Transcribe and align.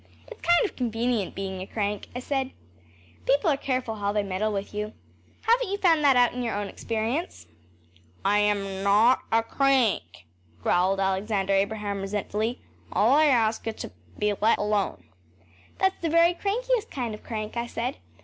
‚ÄĚ 0.03 0.07
“It’s 0.31 0.41
kind 0.41 0.65
of 0.67 0.75
convenient 0.75 1.35
being 1.35 1.61
a 1.61 1.67
crank,‚ÄĚ 1.67 2.09
I 2.15 2.19
said. 2.21 2.51
“People 3.27 3.51
are 3.51 3.55
careful 3.55 3.97
how 3.97 4.11
they 4.11 4.23
meddle 4.23 4.51
with 4.51 4.73
you. 4.73 4.93
Haven’t 5.45 5.69
you 5.69 5.77
found 5.77 6.03
that 6.03 6.15
out 6.17 6.33
in 6.33 6.41
your 6.41 6.55
own 6.55 6.65
experience?‚ÄĚ 6.67 7.47
“I 8.25 8.39
am 8.39 8.81
NOT 8.81 9.19
a 9.31 9.43
crank,‚ÄĚ 9.43 10.63
growled 10.63 10.99
Alexander 10.99 11.53
Abraham 11.53 12.01
resentfully. 12.01 12.63
“All 12.91 13.13
I 13.13 13.25
ask 13.25 13.67
is 13.67 13.75
to 13.75 13.91
be 14.17 14.33
let 14.41 14.57
alone.‚ÄĚ 14.57 15.77
“That’s 15.77 16.01
the 16.01 16.09
very 16.09 16.33
crankiest 16.33 16.89
kind 16.89 17.13
of 17.13 17.21
crank,‚ÄĚ 17.21 17.57
I 17.57 17.67
said. 17.67 17.97